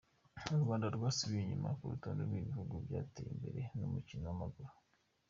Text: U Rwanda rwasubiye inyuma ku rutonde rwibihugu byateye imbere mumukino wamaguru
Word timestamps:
U 0.55 0.57
Rwanda 0.63 0.85
rwasubiye 0.95 1.41
inyuma 1.43 1.69
ku 1.77 1.83
rutonde 1.91 2.21
rwibihugu 2.23 2.73
byateye 2.85 3.29
imbere 3.35 3.59
mumukino 3.77 4.23
wamaguru 4.29 4.73